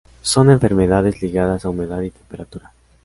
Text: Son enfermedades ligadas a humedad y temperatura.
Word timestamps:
Son 0.23 0.49
enfermedades 0.49 1.21
ligadas 1.21 1.63
a 1.63 1.69
humedad 1.69 2.01
y 2.01 2.09
temperatura. 2.09 2.71